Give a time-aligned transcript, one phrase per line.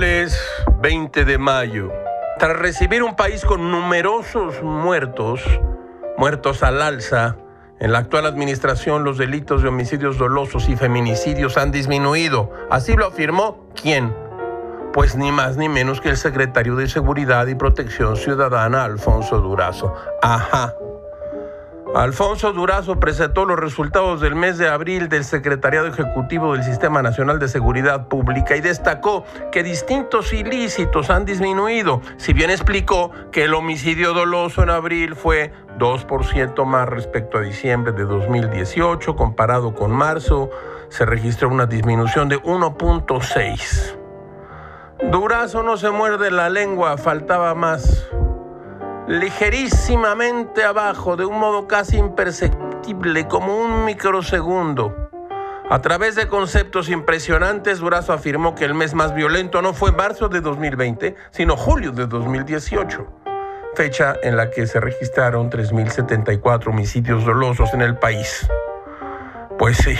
[0.00, 1.90] 20 de mayo.
[2.38, 5.42] Tras recibir un país con numerosos muertos,
[6.16, 7.36] muertos al alza,
[7.80, 12.52] en la actual administración los delitos de homicidios dolosos y feminicidios han disminuido.
[12.70, 14.14] Así lo afirmó quién?
[14.92, 19.96] Pues ni más ni menos que el secretario de Seguridad y Protección Ciudadana, Alfonso Durazo.
[20.22, 20.76] Ajá.
[21.94, 27.38] Alfonso Durazo presentó los resultados del mes de abril del Secretariado Ejecutivo del Sistema Nacional
[27.38, 33.54] de Seguridad Pública y destacó que distintos ilícitos han disminuido, si bien explicó que el
[33.54, 40.50] homicidio doloso en abril fue 2% más respecto a diciembre de 2018, comparado con marzo,
[40.90, 43.96] se registró una disminución de 1.6.
[45.10, 48.08] Durazo no se muerde la lengua, faltaba más
[49.08, 54.94] ligerísimamente abajo, de un modo casi imperceptible, como un microsegundo.
[55.70, 60.28] A través de conceptos impresionantes, Durazo afirmó que el mes más violento no fue marzo
[60.28, 63.06] de 2020, sino julio de 2018,
[63.74, 68.46] fecha en la que se registraron 3.074 homicidios dolosos en el país.
[69.58, 69.96] Pues sí,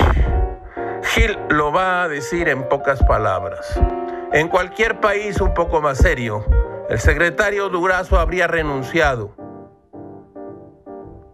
[1.03, 3.79] Gil lo va a decir en pocas palabras.
[4.33, 6.45] En cualquier país un poco más serio,
[6.89, 9.37] el secretario Durazo habría renunciado.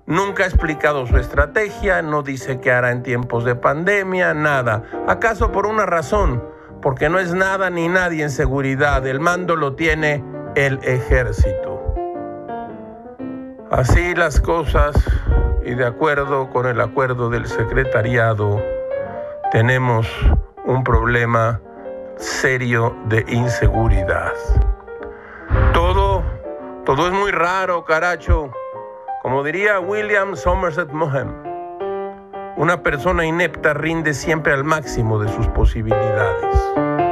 [0.06, 4.82] Nunca ha explicado su estrategia, no dice qué hará en tiempos de pandemia, nada.
[5.06, 6.44] ¿Acaso por una razón?
[6.82, 9.06] Porque no es nada ni nadie en seguridad.
[9.06, 10.24] El mando lo tiene
[10.56, 11.94] el ejército.
[13.70, 14.94] Así las cosas,
[15.64, 18.62] y de acuerdo con el acuerdo del secretariado,
[19.52, 20.06] tenemos
[20.66, 21.60] un problema
[22.16, 24.32] serio de inseguridad.
[26.84, 28.50] Todo es muy raro, caracho.
[29.22, 31.32] Como diría William Somerset Maugham,
[32.58, 37.03] una persona inepta rinde siempre al máximo de sus posibilidades.